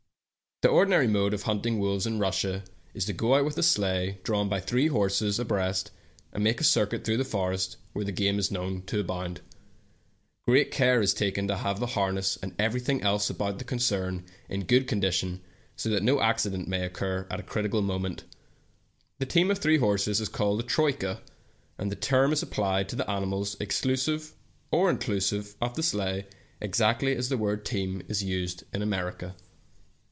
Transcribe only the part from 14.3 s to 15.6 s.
in good condition,